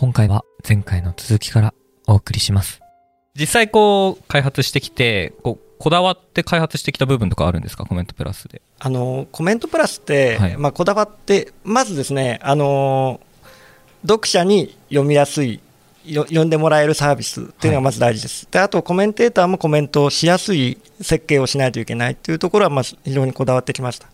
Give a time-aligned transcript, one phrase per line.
[0.00, 1.74] 今回は前回の続きから
[2.06, 2.80] お送りします。
[3.34, 7.84] 実際こう、開発してきて、こう、こだわって開発してきた部分とかあるんですか？
[7.84, 8.62] コメントプラスで。
[8.78, 13.20] あのコメントプラスって、はいまあ、こだわって、まずですね、あの
[14.02, 15.58] 読者に読みやすい、
[16.04, 24.06] よ読んでもらえるサービスっていうのがまず大事です、であとコメンテーターもコメントをしやすい設計をしないといけないというところはまず非常にこだわってきました。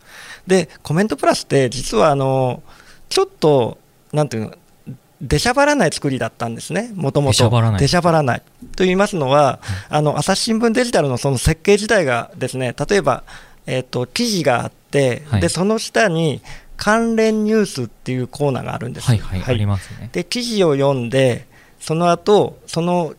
[0.47, 2.63] で、コメントプラスって、実はあの
[3.11, 3.77] ちょっと、
[4.15, 4.55] なんていうの、
[5.25, 7.33] 出しゃばらない作りだったんですね、もともと。
[7.33, 8.43] 出しゃばらないらない
[8.77, 13.25] と言いますのは、あの朝日新聞デジタルのその設計自体がですね、例えば、
[13.67, 16.41] えっと記事があって、はいでその下に
[16.77, 19.07] 関連ニュースっていうコーナーがあるんです。
[19.07, 20.11] はいはい、ありますね。
[20.13, 21.47] で記事を読んで、
[21.81, 23.15] その後その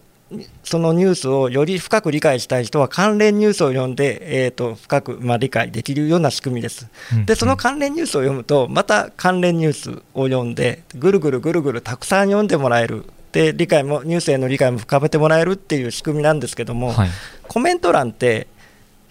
[0.63, 6.87] そのニュースをより深く理解したい人は関連ニュースを読んで、えー、と深く、まあ、理解できるような仕組みです。
[7.13, 17.09] うんでその関連ニュースを読むとまた関連ニュースを読んでぐるぐるぐるぐるたくさん読んでもらえるで理解もニュースへの理解も深めてもらえるっていう仕組みなんですけども、はい。
[17.47, 18.47] コメント欄って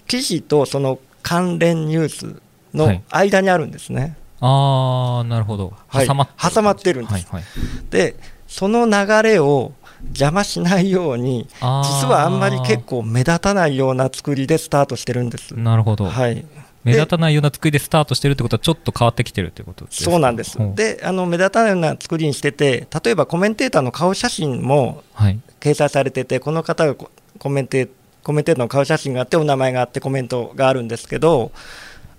[0.06, 2.32] 記事とその関連ニュースは
[2.72, 4.16] のい間にあるんですね。
[4.40, 5.74] あー、なるほど。
[5.88, 7.44] はい挟まって挟まってるんですはいはい。
[7.90, 8.16] で
[8.48, 9.72] その流れを
[10.08, 11.62] 邪魔しないように実
[12.08, 15.58] はあんまり結構目立たないような作りでスタートしてるんです。
[15.58, 16.04] なるほど。
[16.04, 16.44] はい、
[16.84, 20.10] 目立たないような作りでスタートしてるってことはちょっと変わってきてるってことですか？
[20.10, 25.40] そうなんですであの目立たないような作りにしてて例えばコメンテーターの顔写真もはい。
[25.60, 27.88] 掲載されててこの方がココメンテ
[28.22, 31.52] コメンテーターの顔写真があってお名前があってコメントがあるんですけど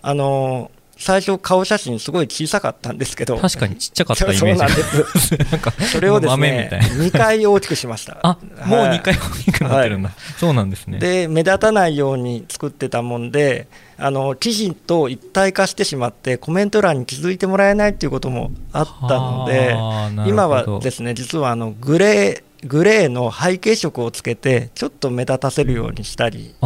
[0.01, 3.37] あの最初顔写真すごい小さかったんですけど。
[3.37, 4.83] 確かにちっちゃかったイメージそうなんで
[5.19, 5.51] す。
[5.51, 6.87] なんか、それをですねたいな。
[6.87, 8.17] 2回大きくしました。
[8.23, 10.11] あ、もうはい2回大きくなってるんだ。
[10.37, 10.99] そうなんですね。
[10.99, 19.75] で目立たないように作ってたもんであの記事と一体化してしまってコメント欄に気づいてもらえないっていうこともあったので
[20.29, 26.65] 今はですね実はあのグレーグレーの背景色をつけてちょっと目立たせるようにしたりして。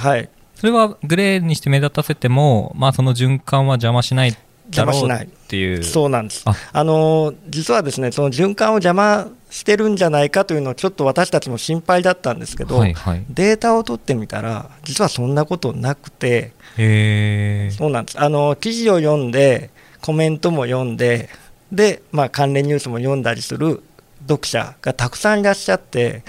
[0.00, 5.26] はいそれはグレーにして目立たせても、まあその循環は邪魔しないだろう邪魔しない。
[5.26, 5.84] っていう。
[5.84, 6.42] そうなんです。
[6.46, 6.54] あ。
[6.72, 13.24] あの実はですねその循環を邪魔してるんじゃないかというのをちょっと私たちも心配だったんですけど、はいはい。
[13.30, 16.52] データを取ってみたら実はそんなことなくて。
[16.76, 18.20] そうなんです。
[18.20, 21.28] あの記事を読んでコメントも読んで
[21.72, 23.82] で、まあ、関連ニュースも読んだりする
[24.22, 26.22] 読者がたくさんいらっしゃって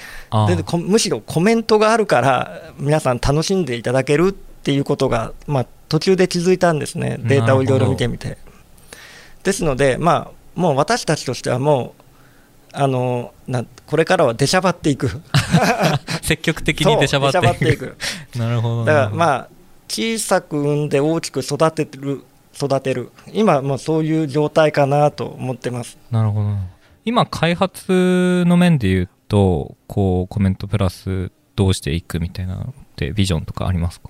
[0.47, 7.17] でこむしろコメントがあるから皆さん楽しんでいただけるっていうことが、まあ、途中で気づいたんですね。
[7.19, 8.37] データをいろいろ見てみて。
[9.43, 12.03] ですので、まあ、もう私たちとしてはもう
[12.73, 15.21] あのなこれからは出しゃばっていく。
[16.21, 17.95] 積極的に出しゃばっていく。
[18.35, 18.85] なるほど。
[18.85, 19.47] だからあ、まあ
[19.87, 22.23] 小さく産んで大きく育てる
[22.53, 23.11] 育てる。
[23.31, 25.97] 今もうそういう状態かなと思ってます。
[26.11, 26.49] なるほど。
[27.07, 34.09] 今、開発の面で言うと、こう、コメントプラスどうしていくみたいなのって、ビジョンとかありますか？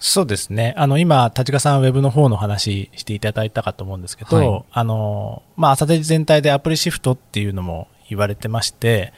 [0.00, 0.74] そうですね。
[0.76, 9.12] あの、今、立川さんウェブの方の話していただいたかと思うんですけど、はいあの、まあ、朝デジ全体でアプリシフトっていうのも言われてまして、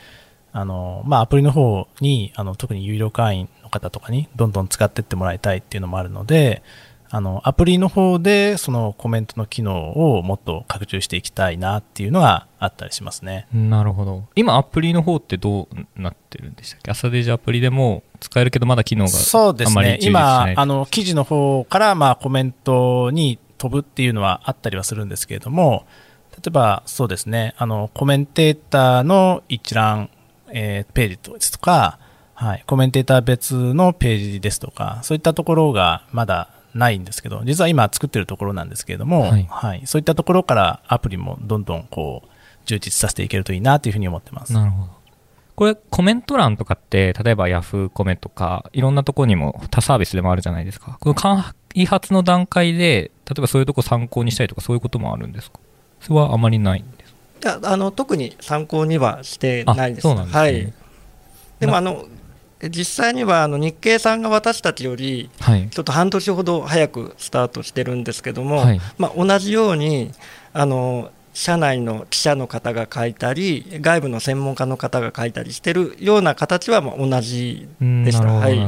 [0.52, 6.62] あの、まあ、アプリの方に、あの、特に有料会員の方とかにどんどん使ってってもらいたいっていうのもあるので、
[7.12, 13.48] あの、アプリの方でそのコメントの機能をもっと拡充していきたいなっていうのがあったりしますね。
[13.52, 14.24] なるほど。
[14.36, 16.90] 今、アプリの方ってどうなってるんでしたっけ？
[16.92, 19.98] 朝デジアプリでも使えるけど、まだ機能がそうですね。
[20.02, 25.86] 今あの、記事の方から、まあ、コメントに飛ぶっていうのはあったりはするんですけれども、
[26.32, 30.10] 例えば、そうですね、あの、コメンテーターの一覧、
[30.52, 31.98] えーページですとか、
[32.34, 39.46] はい、コメンテーター別のページですとか、そういったところがまだないんですけど、実は今作ってるところなんですけれども、はい。
[39.50, 42.28] はい、そういったところからアプリもどんどんこう、
[42.66, 44.52] 充実させていけるといいなというふうに思ってます。
[44.52, 44.90] なるほど。
[45.56, 50.96] これ、コメント欄とかって、例えば Yahoo コメとか、いろんなとこにも他サービスでもあるじゃないですか。
[51.00, 55.58] この開発の段階で、例えばそういうとこ参考にしたりとか、そういうこともあるんですか？
[56.00, 57.58] それはあまりないんですか？
[57.58, 60.08] いやあの特に参考にはしてないです。
[60.08, 60.40] あそうなんですね。
[60.40, 60.72] はい、
[61.60, 62.06] でもあの
[62.68, 65.68] 実際にはあの日経さんが私たちよりはい。
[65.70, 68.80] ちょっと半年ほど早くスタートしてるんですけども、はい。
[68.98, 70.12] まあ、同じように
[70.52, 78.58] あの社内の記者の方が書いたり外部の専門家の方が書いたりしてるような形はまあ同じうんでしたはい。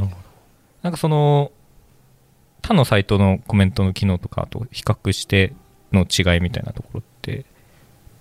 [0.80, 1.52] なんかその、
[2.62, 5.52] 他のサイトのコメントの機能とかと比較して
[5.92, 7.44] の違いみたいなところって、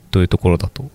[0.09, 0.91] どういうところだとお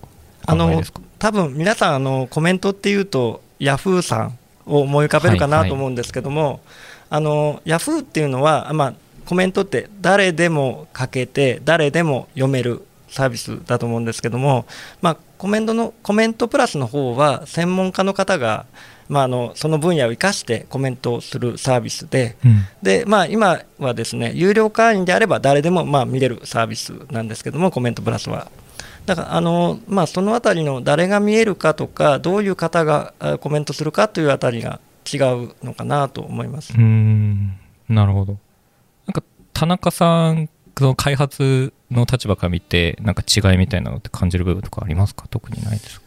[0.47, 1.01] あの考えですか？
[1.19, 6.61] 多分皆さんあのコメントっていうとヤフーさんを思い浮かべるかはいはいなと思うんですけども、
[7.09, 14.67] あのヤフーっていうのは、まあ、コメントって誰でも書けて誰でも読めるサービスだと思うんですけども、
[15.01, 18.67] まあ、コメントのコメントプラスの方は専門家の方が、
[19.09, 28.51] まあ、あのその分野を生かしてコメントをするサービスでうんで、まあ、今はですね有料会員であれば誰でもまあ見れるサービスなんですけどもコメントプラスは。
[29.07, 34.81] だからあの、まあ、そのあたりの誰が見えるかとかどういう方があコメントするかというあたりが
[35.11, 36.75] 違うのかなと思います。
[36.75, 36.77] う。
[36.77, 37.59] ーん。
[37.89, 38.37] なるほど。
[39.07, 39.23] なんか
[39.53, 45.27] 田中さんその開発の立場から見てなんか違いみたいなのって感じる部分とかありますか？
[45.31, 46.07] 特にないですか？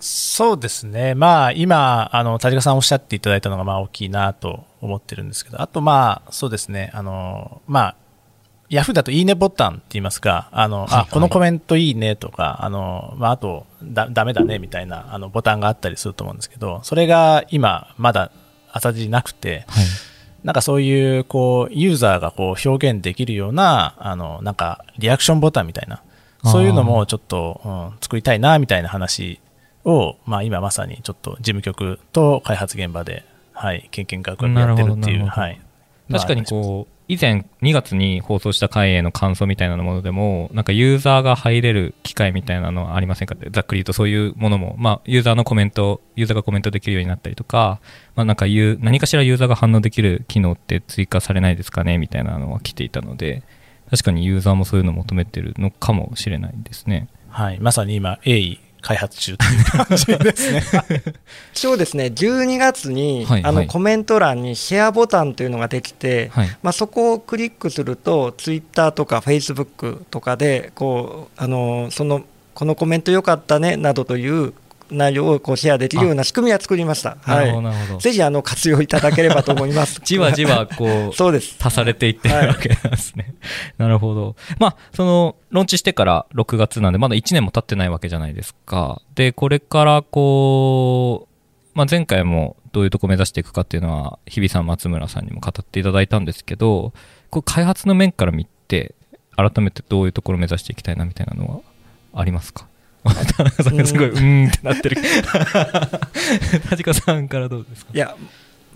[0.00, 7.96] そうですね、まあ、今、あの田中さんおっしゃっていただいたのがまあ大きいなと思ってるんですけど、あと、まあ、そうですね、あのまあ、
[8.72, 11.00] ヤフーだといいねボタンって言いますか、あの、はいはい。
[11.02, 18.30] あこのコメントいいねとか、あのまあ、あとだ、ダメだねみたいなあのボタンがあったりすると思うんですけど、それが今、まだ
[18.72, 19.84] 朝地なくて、はい。
[20.42, 26.02] なんかそういう、こう、ユーザーがこう表現できるような、あの、なんか、リアクションボタンみたいな、
[26.44, 29.38] そういうのもちょっと、うん、作りたいな、みたいな話
[29.84, 35.60] を、まあ今まさにちょっと事務局と開発現場で、はい、けんけんがくやってるっていう、はい。
[36.10, 43.34] 確かにこう以前2月に放送した回への感想みたいなものでもなんかユーザーが入れる機会みたいなのはありませんか？
[43.34, 47.80] ってざっくり言うとそういうものも、まあ、ユーザーのコメントユーザーがコメントできるようになったりとか,、
[48.14, 51.98] まあ、なんか何かしらユーザーが反応できる機能って追加されないですかね？
[51.98, 53.42] みたいなのは来ていたので
[53.90, 57.08] 確かにユーザーもそういうのを求めてるのかもしれないですね。
[57.28, 60.62] はい、まさに今、鋭意開発中っていう感じですね。
[61.54, 62.06] 一応ですね。
[62.06, 63.50] 12月に、はいはい。
[63.50, 66.56] あのコメント欄にシェアボタンというのができて、はい。
[66.62, 72.24] まあ、そこをクリックするとツイッターとかフェイスブックとかでこうあのその
[72.54, 74.52] このコメント良かったねなどという
[74.92, 77.16] 内容をこうシェアできるような仕組みは作りました。
[77.22, 80.00] はい、ぜひあの活用いただければと思います。
[80.04, 81.56] じわじわこう そうです。
[81.60, 83.34] 足されていってるわけなんですね。
[83.78, 84.36] なるほど。
[84.58, 89.00] まあ、その、ローンチしてから6月なんで、まだ1年も経ってないわけじゃないですか。
[89.14, 91.28] で、これからこ
[91.74, 96.92] う、まあ、前回もどういうとこ目指していくかっていうのは、日比さん、松村さんにも語っていただいたんですけど、
[97.30, 98.94] こう開発の面から見て、
[99.36, 101.62] 改めてどういうところを目指していきたいなみたいなの
[102.12, 102.66] はありますか？
[103.36, 104.96] 田中さんがすごい、うーんってなってる。
[106.70, 107.90] 田近さんからどうですか？
[107.94, 108.14] いや、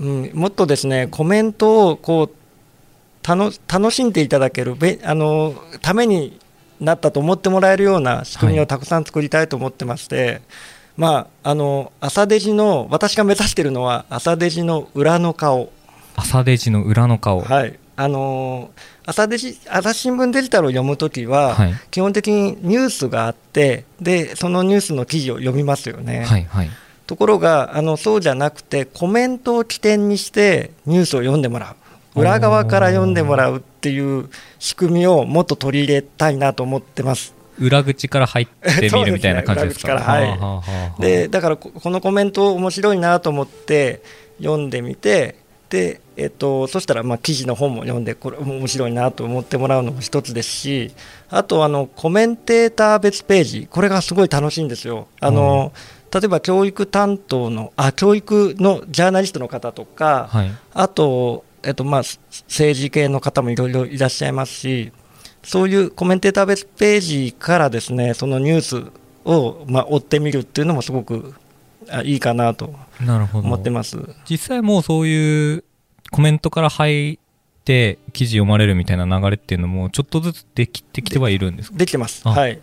[0.00, 6.38] うん、もっとですねコメントをこう楽楽しんでいただけるべあのために
[6.81, 10.43] なったと思ってもらえるような仕組みをたくさん作りたいと思ってまして、
[10.96, 15.70] まああの朝デジの私が目指しているのは朝デジの裏の顔。
[16.17, 17.40] 朝デジの裏の顔。
[17.43, 18.70] はいあの
[19.06, 26.25] 朝デジ朝日新聞デジタルを読むときは、はい基本的にニュースがあってでそのニュースの記事を読みますよね。
[26.25, 26.70] はい、はい。
[27.06, 31.76] ところがあのそうじゃなくてコメントを起点にしてニュースを読んでもら
[32.16, 34.28] う裏側から読んでもらうっていう
[34.58, 37.34] 仕組みをもっと取り入れたいなと思ってます。
[37.58, 39.98] 裏口から入ってみるみたいな感じですか？
[39.98, 44.02] はいでだからここのコメント面白いなと思って
[44.38, 45.37] 読んでみて
[45.68, 50.92] で、えっと、そしたらまあ記事の本も読んでこれ面白いなと思ってもらうのも一つですし
[51.28, 55.08] あとあのコメンテーター別ページこれがすごい楽しいんですよ。
[55.20, 55.72] あの
[56.12, 64.93] 例えば教育担当のあ教育のジャーナリストの方とか、はいあと、えっとまあ、す政治系の方もいろいろいらっしゃいますし、
[65.43, 68.93] そういうコメンテーター別ページからですねそのニュース
[69.24, 71.34] を、まあ、追ってみるっていうのもすごく
[71.90, 72.74] あいいかなと
[73.32, 73.98] 思ってます。
[74.28, 75.64] 実際もうそういう
[76.10, 77.19] コメントから入っ
[77.64, 81.76] て記事読まれるみたいな流れっていうのもちょっとずつできてきてはいるんですか？
[81.76, 82.22] できてます。
[82.24, 82.60] あはい。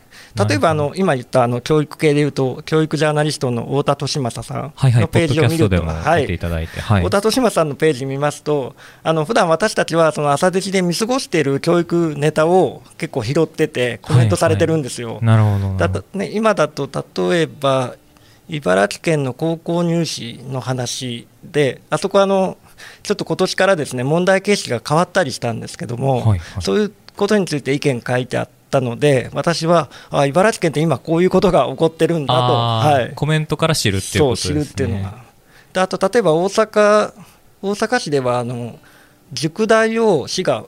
[0.47, 15.19] 例えばあの今言ったあの教育系でいうと教育ジャーナリストの太田利正さんはいはいのページを見ると、はい見ていただいてはい太田利正さんのページ見ますと、あの普段私たちはその朝デジで見過ごしている教育ネタを結構拾っててコメントされてるんですよ。
[15.21, 16.89] なるほどなるほどだとね、今だと
[17.29, 17.95] 例えば
[18.49, 22.57] 茨城県の高校入試の話であそこはあの
[23.03, 26.39] ちょっと今年からですね問題形式が変わったりしたんですけども、はいはい。
[26.61, 34.63] そういうことについて意見書いてあったので私はあ茨城県って今こういうことが起こってるんだと、はい、コメントから知るっていうことですね。
[34.63, 35.23] 知るっていうのが。
[35.73, 37.13] であと例えば大阪
[37.61, 38.77] 大阪市ではあの
[39.31, 40.65] 塾代を市が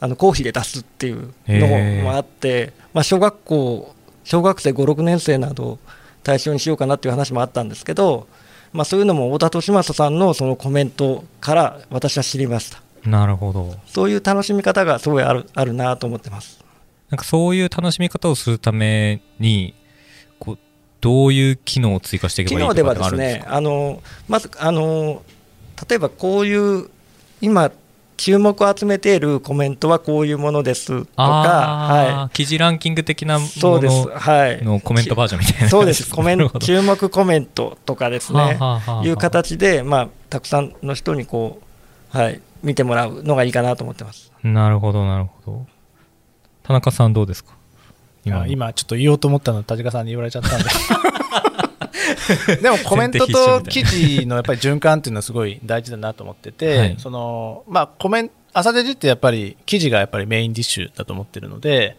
[0.00, 5.78] あの公費で出すっていうのもあって、まあ、小学校小学生56年生などを
[6.26, 8.26] 対象にしようかなっていう話もあったんですけど、
[8.72, 12.82] まあ、そういうのも太田利正さんのそのコメントから私は知りました。
[13.08, 13.76] なるほど。
[13.86, 16.64] そういう楽しみ方がすごいあるあるなと思ってます。
[17.10, 19.74] なんかそういう楽しみ方をするために
[20.40, 20.58] こう
[21.00, 25.22] どういう機能を追加していけ機ばいいとかってあ能ではですねあのまずあの
[25.88, 26.90] 例えばこういう
[27.40, 27.70] 今
[28.16, 36.10] 注目を集めているコメントはこういうものですとか、はい、記事ランキング的なもののコメントバージョンみたいな、そうです。
[36.14, 38.58] コメン注目コメントとかですね、
[39.04, 41.60] いう形で、まあ、たくさんの人にこ
[42.14, 44.32] う、はい、見てもらうのがいいかなと思ってます。
[44.42, 45.66] なるほど、なるほど。
[46.62, 47.52] 田中さん、どうですか？
[48.24, 50.68] 今今ちょっと言おうと思ったの田中さんに言われちゃったんで
[52.62, 61.96] でもコメントと記事のやっぱり循環っていうのはすごい大事だなと思ってて、はい、そのまあコメン朝デジってやっぱり記事がやっぱりメインディッシュだと思ってるので、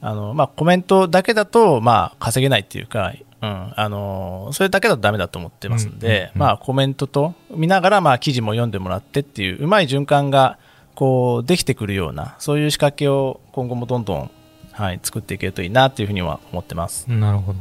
[0.00, 10.58] あのまあコメントだけだとまあ稼げないっていうか、うん、あのそれだけだとダメだと思ってますんで、まあコメントと見ながらまあ記事も読んでもらってっていううまい循環が
[10.94, 14.30] こうできてくるようなそういう仕掛けを今後もどんどん
[14.72, 17.04] はい、作っていけるといいなというふうには思ってます。
[17.10, 17.58] なるほど。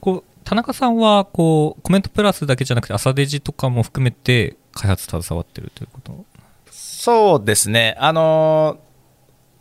[0.00, 6.24] こう田中さんはこうコメントプラスだけじゃなくて朝デジとかも含めて開発携わってるということ？
[6.70, 7.96] そうですね。
[7.98, 8.78] あの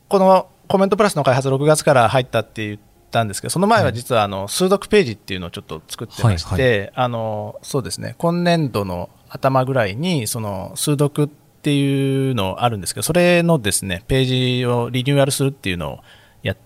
[0.09, 8.13] このコメントプラスの開発6月から入ったって言ったんですけど、その前は実はあの数読ページっていうのをちょっと作ってまして、はいはい、あのそうですね。
[8.19, 11.27] 今年度の頭ぐらいにその数読っ
[11.63, 15.99] ていうのあるんですけど、それのですねページをリニューアルするっていうのを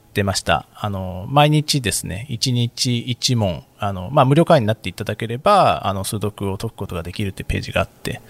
[0.10, 0.66] ってました。
[0.76, 8.22] あの、毎日ですね、1日1問、あの、まあ、無料会員になっていただければ、あの、数読を解くことができるっていうページがあって、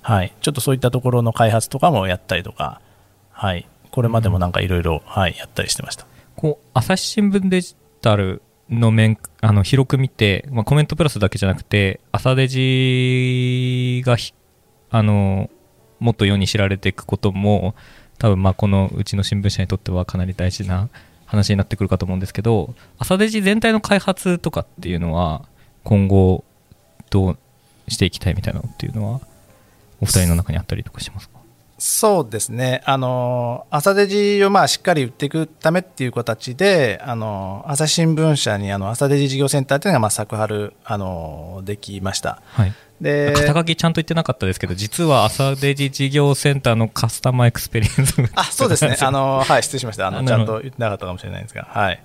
[0.00, 0.32] はい。
[0.40, 2.80] ちょっとそういったところの開発とかもやったりとか、
[3.32, 3.66] はい。
[3.90, 6.06] これまでもなんかいろいろ、はい、やったりしてました。
[6.36, 14.16] こう、朝日新聞デジタルの面、あの、広く見て、まあ、コメントプラスだけじゃなくて、朝デジが
[14.90, 15.50] あの、
[15.98, 17.74] もっと世に知られていくことも、
[18.18, 20.88] 多分まあこのうちの新聞社にとってはかなり大事な
[21.34, 25.42] 話になってくるかと思うんですけど朝デジ全体の開発とかっていうのは
[25.82, 26.44] 今後
[27.10, 27.38] どう
[27.88, 29.20] していきたいみたいなのっていうのは
[30.00, 31.33] お二人の中にあったりとかしますか？
[31.86, 42.40] そうですね、あの朝デジをまあしっかり売っていくためっていう形で、あの朝日新聞社にあの朝デジ事業センターというのがまあ作春あのできました。
[42.46, 42.72] はい。
[43.02, 48.96] で肩書きちゃんと言ってなかったですけど実は朝デジ事業センターのカスタマーエクスペリエンスあそうですね。
[49.02, 50.06] あの、はい、失礼しました。
[50.06, 52.02] あのちゃんと言ってなかったかもしれないんですが、はい、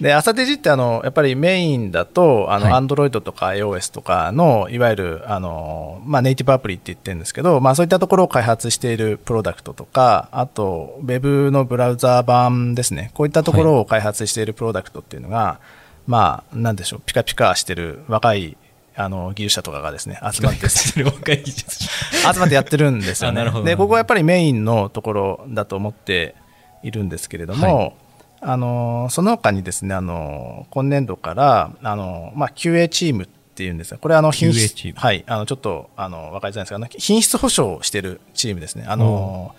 [0.00, 13.10] で朝デジってあのやっぱりメインだとあの、はい、Android とか iOS とかのいわゆるあの、まあ、ネイティブアプリって言ってるんですけど、まあ、そういったところを開発しているプロダクトとかあと Web のブラウザ版ですね。
[13.14, 15.64] こういったところを開発しているプロダクトっていうのが、はい、
[16.06, 18.56] まあなんでしょうピカピカしてる若い
[18.94, 23.44] あの技術者とかがですね集まって集まってやってるんですよね。
[23.64, 26.36] でここはやっぱりメインのところだと思って
[26.84, 27.92] いるんですけれども、はい、
[28.40, 35.24] あのその他にですねあの今年度からあの、まあ、QA チームっていうんですがこれあの品質はい。
[35.26, 38.84] あのちょっとあの分かりづらいんですが品質保証をしているチームですね。
[38.86, 39.54] あの、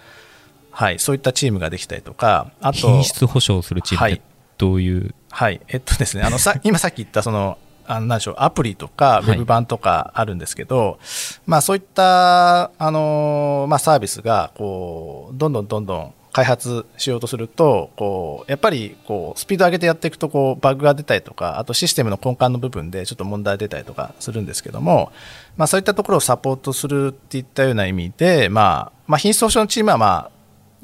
[0.71, 4.21] はい、そういったチームができたりとかあと品質保証するチームって
[4.57, 10.97] どういう、はい、はい、えっとですねあのさ 今さっき言ったそのあのなんでしょうアプリとかウェブ版とかあるんですけど、はい、
[11.47, 25.11] まあ、そういったあの、まあ、サービスがこうどんどんどんどん開発しようとするとこうやっぱりこうスピード上げてやっていくとこうバグが出たりとかあとシステムの根幹の部分でちょっと問題出たりとかするんですけども、
[25.57, 30.29] まあ、そういったところをサポートするっていったような意味で、まあまあ、品質保証のチームは、ま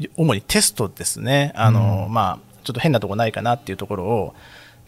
[0.02, 1.54] あ、主にテストですね。
[1.56, 4.36] あの、うん、まあ、ちょっと変なところないかなっていうところを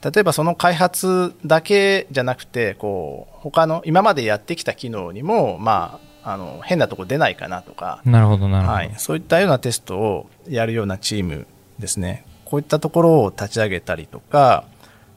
[0.03, 8.01] 例えばその開発だけじゃなくてこう他の今までやってきた機能にも、まあ、あの変なとこ出ないかなとか。
[8.03, 11.47] なるほどなるほど、はい、そういったようなテストをやるようなチーム
[11.79, 12.25] ですね。
[12.43, 14.65] こういったところを立ち上げたりとか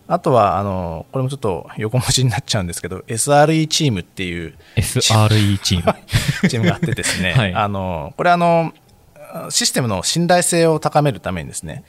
[0.07, 6.49] あとはあのこれもちょっと横文字になっちゃうんですけど SRE チームっていう SRE チーム。
[6.49, 6.67] チーム。
[6.67, 8.73] があってですね、 はい、あのこれあの
[9.51, 11.83] システムの信頼性を高めるためにですね。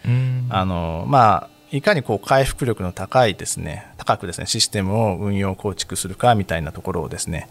[0.49, 3.85] あのまあいかにこう回復力の高いですね。
[3.97, 7.49] 高くですねシステムを運用構築するかみたいなところをですね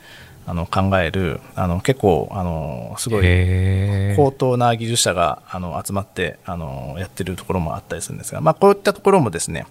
[0.51, 9.65] あの考えるあの結構あのすごい高等な技術者があの集まってあのやってるところもあったりするんですが、まあ、こういったところもですね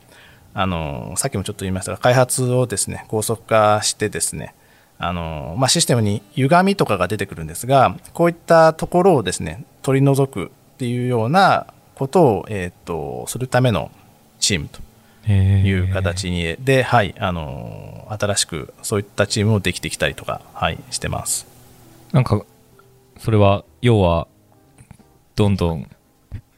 [0.53, 4.55] あのさっきもちょっと言いましたが開発をですね高速化してですね
[5.00, 13.91] あの、まあ、システムに歪みとかが出てくるんですがこういったところをですね取り除くっていうようなことを、えーとするための
[14.39, 14.79] チームと
[15.27, 21.47] いう形にで、はい、あの新しくそういったチームをできてきたりとか、はい、してます。
[22.11, 22.43] なんか
[23.19, 24.27] それは要は
[25.35, 25.89] どんどん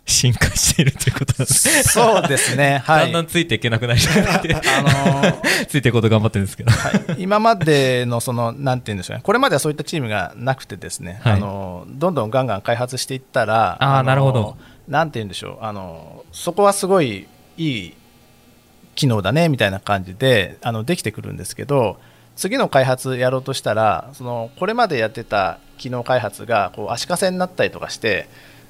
[0.05, 3.99] 進化しているということそうですね、はい、だんだんついていけなくなり
[5.67, 6.71] ついていこうと頑張ってるんですけど。
[6.71, 11.33] はい、今までのそのなんて言うんでしょうね、これまではそういったチームがなくてですね、はい。
[11.33, 14.57] あのどんどんガンガン開発していったら、のあーなるほど。
[14.87, 17.27] なんて言うんでしょう、あのそこはすごい
[17.57, 17.93] いい
[18.95, 21.98] 機能だねみたいな感じであのできてくるんですけど、
[22.36, 28.27] 次の開発やろうとしたら、そのこれまでやってた機能開発がこう足かせになったりとかして、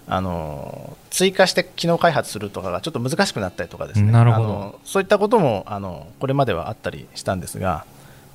[0.07, 4.47] あの追加して機能開発するとかがちょっと難しくなったりとかですね、なるほど。
[4.47, 7.85] あのそういったこともあのこれまではあったりしたんですが、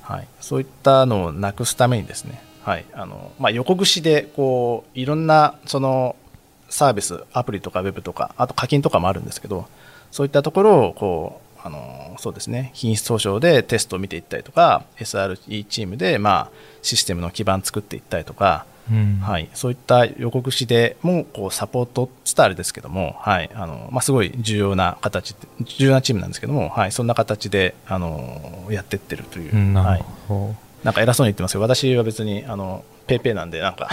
[0.01, 2.85] はい、そういったのをなくすためにですね、はい。
[2.93, 6.15] あのまあ、横串でこういろんなその
[6.69, 9.67] サービス、アプリとかウェブとか、あと課金とかもあるんですけど、
[10.11, 12.71] そういったところをこうあのそうですね。
[12.73, 19.19] 品質保証でテストを見ていったりとか、SRE チームで、まあ、システムの基盤作っていったりとか、うん。
[19.21, 23.49] はい、そういった横串でもこうサポートつったらあれですけども、はい。
[23.53, 25.35] あのまあ、すごい重要な形
[25.65, 30.05] 重要なチームなんですけども、はい、そんな形であのやってってるという、うんなはい。
[30.83, 33.89] なんか偉そうに言ってますけど私は別にあのペイペイなんでなんか。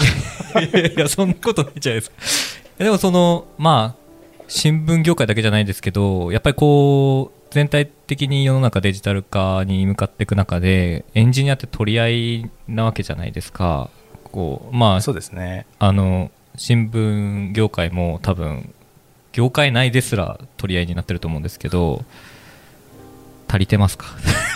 [0.54, 0.60] ど。
[0.60, 2.84] いやいや、そんなことないじゃないですか。
[2.84, 4.04] でもその、まあ、
[4.48, 13.90] 新聞業界だけじゃないですけど、やっぱりこう、全体的に世の中デジタル化に向かっていく中で、エンジニアって取り合いなわけじゃないですか。
[14.24, 18.74] こう、まあ、そうですねあの新聞業界も多分
[19.30, 22.04] 業界内ですら取り合いになってると思うんですけど
[23.46, 24.06] 足りてますか？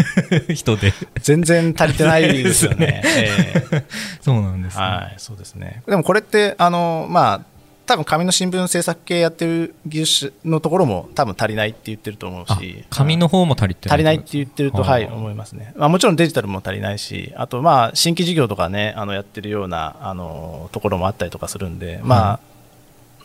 [0.53, 3.03] 人で全然足りてないですよね。
[3.07, 3.85] ええ
[4.21, 5.85] そうなんですね、はい、そうですね。
[5.87, 7.41] でもこれって、あの、まあ、
[7.89, 15.73] 多分紙の新聞制作系やってる技術のところも多分足りないって言ってると思うあし、紙の方も足りて足りないって言ってると、はい、思いますね。
[15.75, 22.41] まあ、もちろんデジタルも足りないし、あと、まあ、新規事業とかね、あの、やってるような、あの、ところもあったりとかするんで、まあ、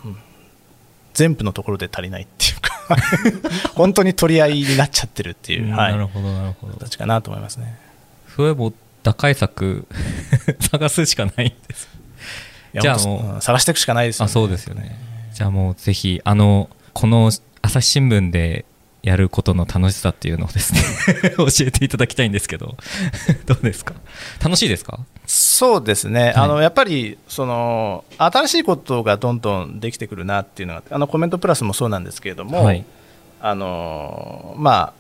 [0.06, 0.18] うん。
[1.14, 2.72] 全部のところで足りないっていうか、
[3.76, 6.74] 本当に取り合いになっちゃってるっていう、はい、なるほどなるほど。
[6.76, 7.78] 形かなと思いますね。
[8.34, 8.72] それも
[9.04, 9.86] 打開策
[10.72, 11.90] 探すしかないんです
[12.82, 14.30] じゃあもうん探していくしかないですよね。
[14.30, 14.98] あそうですよね。
[15.34, 17.32] じゃあもうぜひあのこの
[17.62, 18.66] 朝日新聞で
[19.02, 20.80] やることの楽しさっていうのをですね
[21.38, 22.78] 教えていただきたいんですけど
[23.46, 23.94] どうですか？
[24.42, 25.00] 楽しいですか？
[25.26, 32.84] そうですね、あのやっぱりその新しいことがどんどんできてくるなっていうのが、あのコメントプラスもそうなんですけれども、はい。
[33.42, 34.94] あのまあ、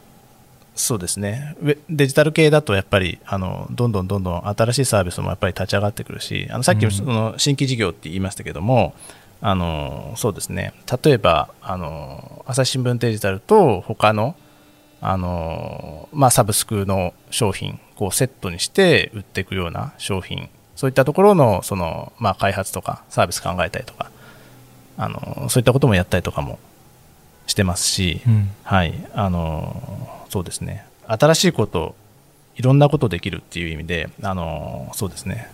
[0.75, 1.55] そうですね、
[1.89, 6.91] デジタル系だとやっぱりあのどんどんどんどん新しいサービスもやっぱり立ち上がってくるし、あのさっきうん。
[6.91, 8.95] その新規事業って言いましたけども、
[9.41, 14.35] あのそうですね、例えばあの朝日新聞デジタルと他の
[15.05, 24.09] あのまあ、サブスクの商品こうセットにして売っていくような商品そういったところのその、まあ、開発とかサービス考えたりとか
[24.97, 26.57] あのそういったこともやったりとかも
[27.47, 28.49] してますし、うん。
[28.63, 28.93] はい。
[29.13, 30.85] あのそうですね。
[31.07, 31.95] 新しいこと
[32.55, 35.49] いろんなことできるっていう意味であのそうですね。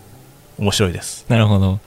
[0.57, 1.25] 面白いです。
[1.29, 1.79] なるほど。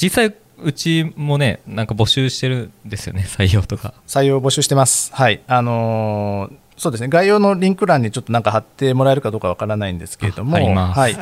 [0.00, 3.94] 実際うちもねなんか募集してるんですよね 採用とか。
[4.06, 5.10] 採用募集してます。
[5.14, 5.40] はい。
[5.46, 7.08] あのーそうですね。
[7.08, 10.98] 概要のリンク欄にちょっとなんか貼ってもらえるかどうかわからないんですけれどもあ貼ります。
[10.98, 11.14] はい、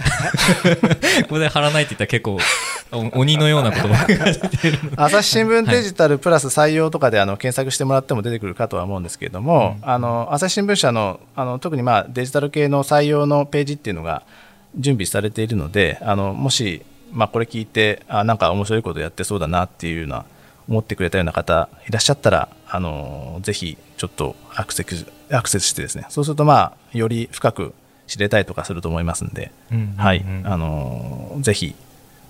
[1.24, 2.38] ここで貼らないって言ったら結構お
[2.90, 4.06] 鬼のようなことが
[4.96, 14.22] 朝日新聞デジタルプラス採用とかであの検索してもらっても出てくるかとは思うんですけれども、あの朝日新聞社のあの特にまあデジタル系の採用のページっていうのが
[14.76, 20.24] 準備されているのであのもし、まあ、これ聞いてあなんか面白いことやってそうだなっていうような
[20.68, 26.06] 思ってくれたような方いらっしゃったらあのぜひちょっとアクセスアクセスしてですね。
[26.08, 27.74] そうするとまあより深く
[28.06, 29.96] 知れたりとかすると思いますんで、うんうんうん。
[29.96, 30.24] はい。
[30.44, 31.74] あのぜひ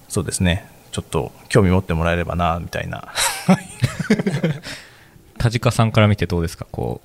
[0.08, 0.66] そうですね。
[0.92, 3.08] ちょっと興味持ってもらえればなみたいな。
[5.38, 6.66] 田近さんから見てどうですか？
[6.70, 7.00] こ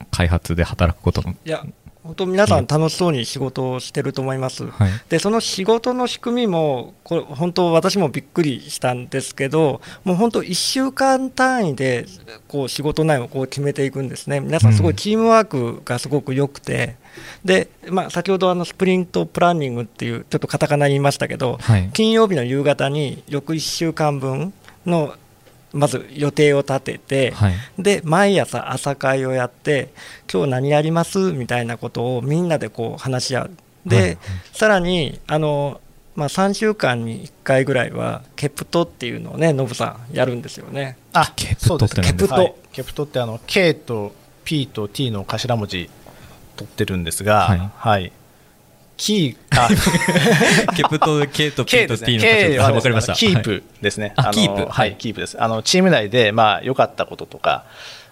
[0.00, 1.30] う開発で働くことの。
[1.32, 1.64] いや、
[2.04, 4.66] 本当、皆さん楽しそうに仕事をしてると思います。
[4.66, 4.90] はい。
[5.08, 12.06] でその仕事の仕組みもこれ本当私もびっくりしたんですけどもう本当1週間単位で
[12.48, 14.40] こう仕事内容をこう決めていくんですね。
[14.40, 16.96] 皆さんすごいチームワークがすごく良くて、
[17.44, 21.90] で、まあ、先ほどあのスプリントプランニングっていうちょっとカタカナ言いましたけどはい。
[21.92, 24.52] 金曜日の夕方に翌1週間分
[24.86, 25.14] の
[25.72, 27.54] まず予定を立てて、はい。
[27.78, 29.88] で毎朝朝会をやって
[30.30, 31.32] 今日何やります？
[31.32, 33.50] みたいなことをみんなでこう話し合う。
[33.86, 34.04] で、はい。
[34.06, 34.18] はい
[34.52, 35.80] さらにあの、
[36.14, 40.98] まあ、3週間に1回ぐらいはケプトっていうのをねノブさんやるんですよね。
[41.14, 42.34] あケプトって何ですか？
[42.36, 42.54] はい。
[42.72, 45.88] ケプトってあの K と P と T の頭文字
[46.62, 48.12] 取ってるんですが、はいはい、
[48.96, 49.68] キー、あ、
[50.76, 52.18] ケプと P K とです T ね。
[52.18, 53.14] の形はあわかりました。
[53.14, 54.12] キープですね。
[54.16, 55.42] あのキープはいはい、キープです。
[55.42, 57.64] あの、チーム内で、まあ、良かったこととか、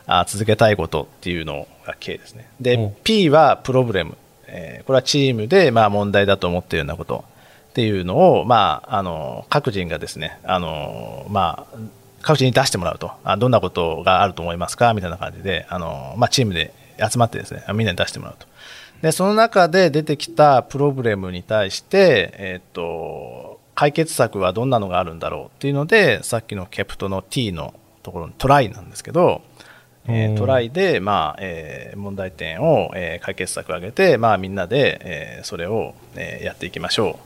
[0.07, 2.49] あ続けたいことっていうのが K ですね。
[2.61, 4.17] おで、P はプロブレム。
[4.49, 7.25] えーこれはチームで、まあ、問題だと思っているようなこと
[7.71, 11.79] っていうのを、まあ、あの、各人がですね、あの、まあ、
[12.23, 16.73] 各人に出してもらうと、あどんなことがあると思いますかみたいな感じで、あの、まあ、チームで
[17.09, 18.47] 集まってですね、みんなに出してもらうと。
[19.03, 29.43] で、その中で出てきたプロブレムに対して、えーっと、解決策はどんなのがあるんだろうっていうので、さっきのケプトの T のところのトライなんですけど、
[30.09, 37.17] えートライで、まあえー問題点を、えー解決策を挙げて、まあ、みんなで、えーそれを、えーやっていきましょう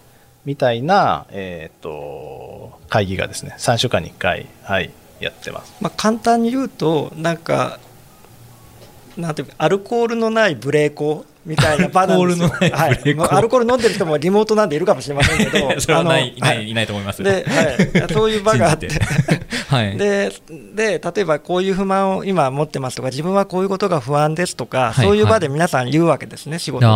[0.45, 5.75] みたいな、えーっと会議がですね3週間に1回、はい、やってます。
[5.81, 7.79] まあ、簡単に言うとなんか
[9.17, 13.15] なんていうかアルコールのないブレーコみたいな場なんですはい。
[13.15, 16.41] まあアルコール飲んでる人もリモートなんでいるかもしれませんけど それはない、い。
[16.41, 17.23] な、はいいないと思います。
[17.23, 18.89] で、はい、そういう場があって。
[19.69, 19.97] はい。
[19.99, 20.33] で
[20.75, 26.87] で例えばこういう不満を今持ってますとか自分はこういうことが不安ですとか、はいそういう場で皆さん言うわけですね仕事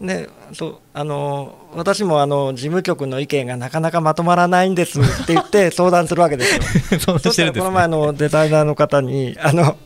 [0.00, 0.28] で。
[0.54, 6.56] そうあの私もあの事務局の意見がなかなかまとまらないんですって言って相談するわけです
[6.94, 7.00] よ。
[7.16, 9.76] あ、そしてたらこの前あのデザイナーの方にあの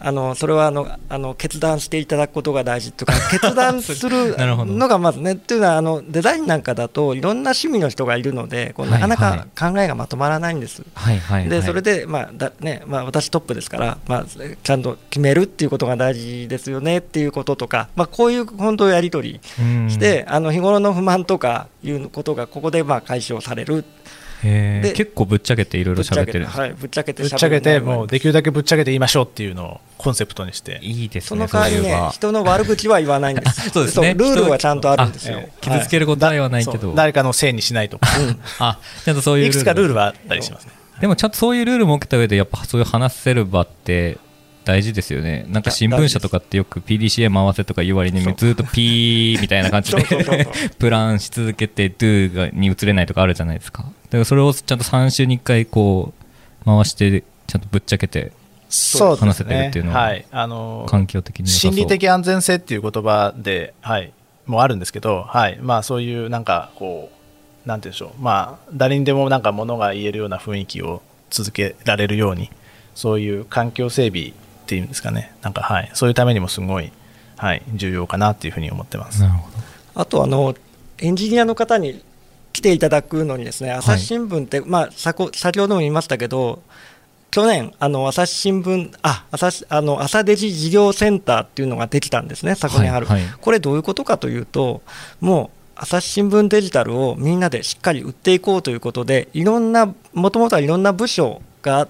[0.00, 10.82] あのそれはあのあの決断していただくことが大事とか 決断するのがまずねっていうのはあのデザインなんかだといろんな趣味の人がいるのでこうなかなか考えがまとまらないんです。
[10.94, 11.48] はいはいはい。
[11.48, 14.26] でそれで、まあだねまあ、私トップですから、まあ、
[14.62, 23.84] ちゃんと決めるっていうことが大事ですよねっていうこととか、まあ、こういう本当やり取りうんして、あの日頃の不満とかいうことがここでまあ解消される
[24.42, 31.28] で結構ぶっちゃけていろいろ喋ってるはい、ぶっちゃけてぶっちゃけて、もうできるだけぶっちゃけて言いましょうっていうのをコンセプトにして、いいですね。
[31.28, 33.70] その代わりね人の悪口は言わないんです。
[33.70, 34.14] そうですね。
[34.14, 35.42] ルールはちゃんとあるんですよ。
[35.60, 36.78] 傷つけることは言わないけど。
[36.78, 36.96] そう。
[36.96, 37.98] 誰かのせいにしないと。
[37.98, 38.08] か、
[38.58, 40.72] あ、ちゃんとそういういくつかルールはあったりしますね。
[41.00, 44.18] でもちゃんとそういうルール設けた上で、やっぱそういう話せる場って
[44.68, 45.46] 大事ですよね。
[45.48, 50.46] なんか新聞社とかってよく PDCA 回せとか言う割にずっと P みたいな感じで
[50.78, 53.86] プランし続けて Do がに移れないとかあるじゃないですか。
[54.10, 56.12] だからそれをちゃんと3週に1回こ
[56.62, 58.32] う回して、ちゃんとぶっちゃけて
[58.68, 64.12] 話せてるっていうのははい、あの環境的に心理的安全性っていう言葉で、はい、
[64.48, 65.58] もうあるんですけど、はい。
[65.60, 67.10] まあ、そういうなんかこ
[67.64, 72.50] う、なんて言うんでしょう、まあ、誰にでもなんかものが言えるような雰囲気を続けられるように、
[72.94, 74.32] そういう環境整備っ
[74.66, 76.90] ていうんですかね、なんかはい、そういうためにもすごい、
[77.36, 79.20] はい、重要かなっていうふうに思ってます。
[79.20, 79.58] なるほど。
[80.00, 80.54] あとあの
[80.98, 82.02] エンジニアの方に
[82.52, 86.62] 来ていただくのにですね朝日新聞って、まあ、さこ先ほども言いましたけど
[87.30, 93.32] 去年あの朝日新聞あ朝日あの朝デジ事業センターっていうのができたんですね昨年春、はいはい。
[93.40, 94.82] これどういうことかというと
[95.20, 101.88] もう朝日新聞デジタルをみんなでしっかり売っていこうということでいろんなもともとはいろんな部署があっ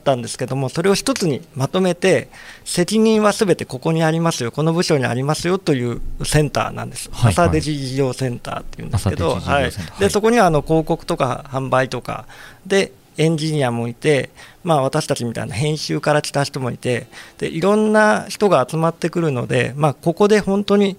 [0.00, 2.28] たんですけどもそれを一つにまとめて
[2.64, 7.32] 責任はすべてここにありますよこの部署にありますよというセンターなんです、はいはい。
[7.32, 9.72] 朝デジ事業センターっていうんですけど、はい。
[9.98, 12.26] でそこにはあの広告とか販売とか
[12.66, 14.30] でエンジニアもいて、
[14.64, 17.06] まあ、私たちみたいな編集から来た人もいて
[17.38, 20.96] でいろんな人が集まってくるので、まあ、ここで本当に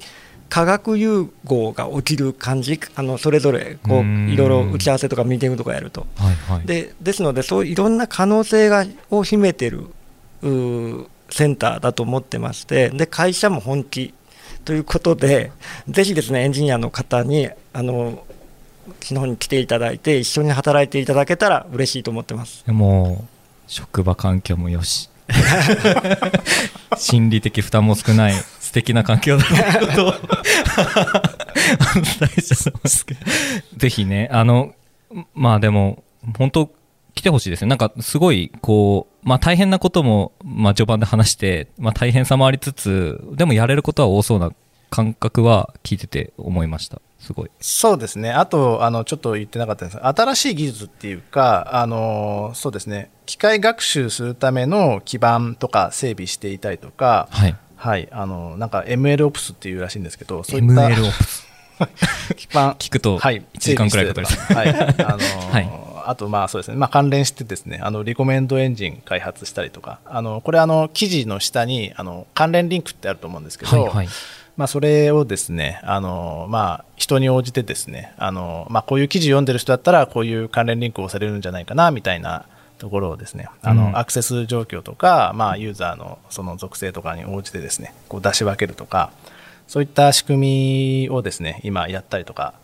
[0.52, 6.06] 化学融合が起きる感じあのそれぞれこういろいろ打ち合わせとかミーティングとかやると。
[6.18, 6.66] はいはい。
[6.68, 9.88] でですので、そういろんな可能性がを秘めてる
[10.42, 14.14] センターだと思ってまして、で会社も本気
[14.66, 15.54] ということで、
[15.88, 18.26] ぜひですねエンジニアの方にあの
[18.90, 22.66] うちの方に来ていただいて、一緒に働いていただけたら嬉しいと思ってます。
[22.66, 23.26] でも
[23.68, 25.10] 職場環境もよし
[26.98, 28.34] 心理的負担も少ない
[28.72, 30.08] 素敵な環境だということを。
[30.08, 30.22] お伝
[32.38, 33.20] えしてますけど。
[33.76, 34.74] ぜひねあの
[35.34, 36.06] まあでも
[36.38, 36.72] 本当
[37.14, 44.54] 来てほしいですねなんかすごいこうまあ大変なこともまあ序盤で話してまあ大変さもありつつでもやれることは多そうな
[44.90, 47.02] 感覚は聞いてて思いました。
[47.20, 47.52] すごい。
[47.60, 49.98] そうですね、あとあのちょっと言ってなかったんです。
[49.98, 65.18] が、新しい技術っていうか、あのそうですね、機械学習するための基盤とか整備していたりとか、はいはい、あのなんか MLOps っていうらしいんですけど、そういった ML オプ基盤 聞くとはい、1時間くらいかかりそう整備してたりとかはい、あの
[65.52, 65.70] はい。
[66.04, 74.08] あとまあそうですね、まあ、関連してですね、あのリコメンドエンジン開発したりとか、あのこれあの記事の下にあの関連リンクってあると思うんですけど、はいはい。
[74.58, 82.46] まあ、それをですね、あのまあ、人に応じてですね、あのまあ、こういう記事読んでる人だったら、こういう関連リンクをされるんじゃないかなみたいな
[82.82, 89.12] ところをですね、あのうんアクセス状況とか、まあ、ユーザーのその属性とかに応じてですね、こう出し分けるとか、
[89.68, 92.56] そういった仕組みをですね、今やったりとか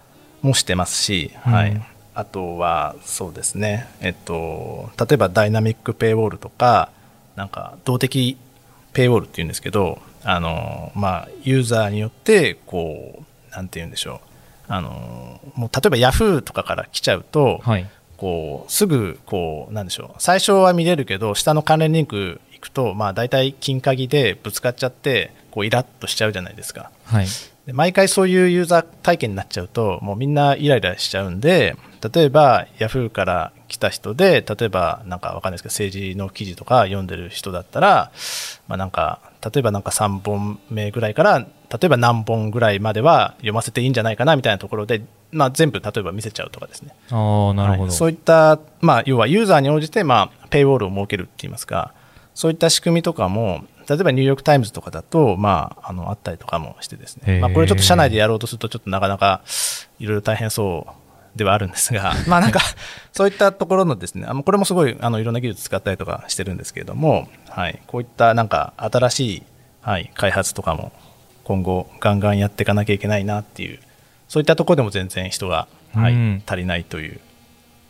[0.42, 1.82] もしてますし、うんはい。
[2.16, 6.90] あとは、そうですね、えっと、例えばダイナミックペイウォールとか、
[7.36, 8.38] なんか動的
[8.94, 14.22] ペイウォールっていうんですけど、あの、まあ、ユーザーによって、こう、なんて言うんでしょ
[14.68, 14.74] う。
[14.74, 17.88] あの、もう例えば Yahoo とかから来ちゃうと、はい。
[18.18, 20.22] こう、すぐ、こう、なんでしょう。
[20.22, 26.92] 最初は見れるけど、下の関連リンク行くと、まあ、大体金鍵でぶつかっちゃって、こう、イラッとしちゃうじゃないですか。
[27.06, 27.28] はい。
[27.68, 31.76] で毎回そういうユーザー体験になっちゃうと、もうみんなイライラしちゃうんで、
[32.14, 38.12] 例えば Yahoo から来た人で、例えばなんかわかんないですけど、政治の記事とか読んでる人だったら、
[38.70, 41.48] まあなんか、例えばなんか3本目ぐらいから、例
[41.84, 45.02] えば何本ぐらいまでは読ませていいんじゃないかなみたいなところで、
[45.32, 46.96] まあ全部例えば見せちゃうとかですね。
[47.12, 47.84] ああ、なるほど。
[47.84, 51.94] はいそういった、まあ、要はユーザーに応じて、まあ、ペイウォールを設けるって言いますか、
[52.34, 59.42] そういった仕組みとかも、例えばニューヨーク・タイムズとかだと、まあ、あのあったりとかもしてですね、まあ、これちょっと社内でやろうとすると、ちょっとなかなか
[60.00, 60.88] いろいろ大変そ
[61.36, 62.60] うではあるんですが、 まあなんか、
[63.14, 69.44] そういったところのですね、あのこれもすごいあのいろんな技術使ったりとかしてるんですけれども、はい、こういったなんか新しい、
[69.82, 70.92] はい、開発とかも
[71.48, 73.80] 今後、ガンガンやっていかなきゃいけないなっていう、
[74.28, 76.44] そういったところでも全然人が、はいうん。
[76.46, 77.22] 足りないという、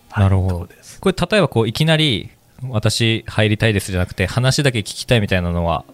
[0.09, 0.67] はいなるほど。
[0.99, 2.29] これ、例えばこう、いきなり、
[2.63, 5.85] 私入りたいですじゃなくて、話だけ聞きたいみたいなのは、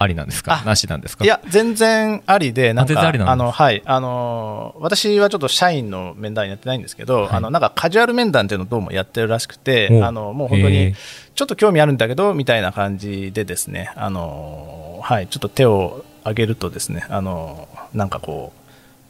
[0.00, 0.60] ありなんですか？
[0.62, 1.24] あなしなんですか？
[1.24, 7.28] いや、全然ありで、なんか、あの、はい、あの、私はちょっと社員の面談やってないんですけど、はい。
[7.32, 10.94] あの、なんかカジュアル面談っていうのをどうもやってるらしくて、おあの、もう本当に
[11.34, 18.58] ちょっと興味あるんだけど、みたいな感じでですね、あの、はい、ちょっと手を挙げるとですね、あの、なんかこう、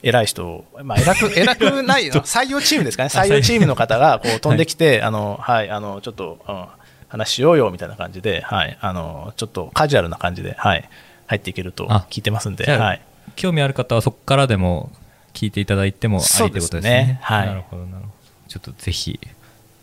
[0.03, 3.43] 偉い人、まあ、偉く、 偉くない、採用チームですかね、採用。
[3.43, 6.65] チームの方がこう飛んできて、 あの、はい、あの、ちょっと、うん
[7.09, 10.89] 話しようよみたいな感じで、はい、あの、ちょっとカジュアルな感じで、はい、
[11.27, 13.01] 入っていけるとあ聞いてますんで、はい。
[13.37, 14.91] 興味ある方はそこからでも
[15.33, 16.71] 聞いていただいてもありってことですね。
[16.71, 18.09] そうですねはいなるほど、なるほど。
[18.49, 19.21] ちょっとぜひ、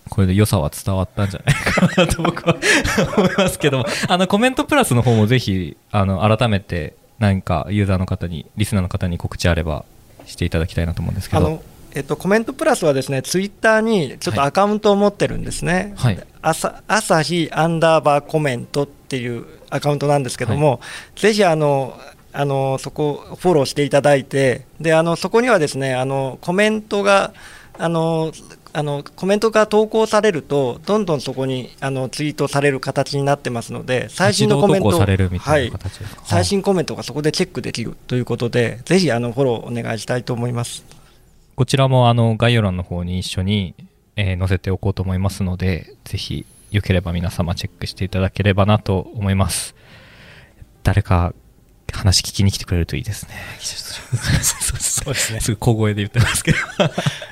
[0.10, 2.56] これで良さは伝わったんじゃないかなと僕は
[3.18, 9.86] 思いますけども、 あの、コメントプラスの方もぜひ、あの、改めて何かユーザーの方に、リスナーの方に告知あれば
[10.26, 11.64] していただきたいなと思うんですけど。
[11.96, 15.94] えっと、コメントプラスはですね、ツイッターにちょっとアカウントを持ってるんですね。
[15.96, 16.20] はい。
[16.42, 20.82] 朝朝日アンダーバーコメントっていうアカウントなんですけども、
[21.16, 21.98] ぜひあの
[22.34, 27.34] あのそこをフォローしていただいて、であのそこにはですねあのコメントが
[27.80, 28.34] あの
[28.74, 34.90] あのコメントが投稿されると、どんどんそこにあのツイートされる形になってますので、最新のコメント
[35.40, 35.72] はい。
[36.26, 40.95] 最新コメントがそこでチェックできるということで、ぜひあのフォローお願いしたいと思います。
[41.56, 43.76] こちらもあの概要欄の方に一緒に、
[44.18, 49.76] えー載せておこうと思いますので、ぜひよければ皆様チェックしていただければなと思います。
[50.84, 51.34] 誰か
[51.94, 53.36] 話聞きに来てくれるといいですね。
[53.60, 55.40] そうですね。
[55.40, 56.58] すぐ小声で言ってますけど。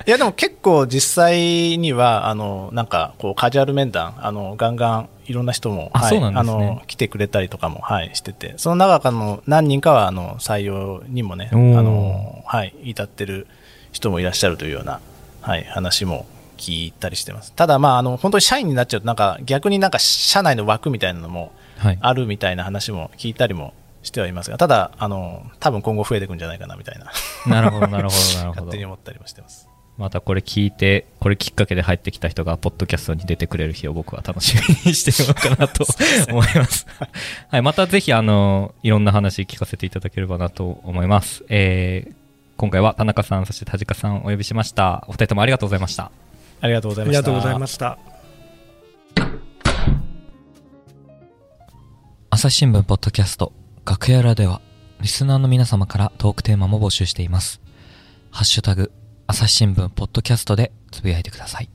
[0.05, 13.47] いや、でも結構実際には、あの、なんか、こう、カジュアル面談、あの、ガンガン、いろんな人も、はい、ねあの、来てくれたりとかも、はい、してて、その中の何人かは、あの、採用にもね、あの、はい、至ってる
[13.93, 14.99] 人もいらっしゃるというような、
[15.41, 16.25] はい、話も
[16.57, 17.53] 聞いたりしてます。
[17.53, 21.97] ただ、まあ、あの、本当に社員になっちゃうと、なんか、逆になんか、社内の枠みたいなのも、はい。
[22.01, 27.11] あるみたいな話も聞いたりもしてはいますが、ただ、あの、多分今後増えていくんじゃないかな、みたいな、
[27.47, 28.85] なるほど、なるほど、なるほど 勝手に。
[28.85, 29.67] 思ったりもしてます。
[29.97, 35.85] またこれ聞いて、これきっかけで入ってきた人が、ポッドキャストに出てくれる日を僕は楽しみにしてみようかなと
[36.31, 36.87] 思います。
[37.49, 41.43] はい、またぜひ、あの、いろんな話聞かせていただければなと思います。
[41.49, 42.13] えー、
[42.57, 45.03] 今回は田中さん、そして田近さんをお呼びしました。
[45.07, 46.11] お二人ともありがとうございました。
[46.61, 47.19] ありがとうございました。
[47.19, 47.97] ありがとうございました。
[52.29, 53.53] 朝日新聞ポッドキャスト
[53.85, 54.61] 楽屋裏では
[55.01, 57.61] リスナーの皆様からトークテーマも募集しています。
[58.31, 58.91] ハッシュタグ
[59.27, 61.69] 朝日新聞ポッドキャストでつぶやいてください。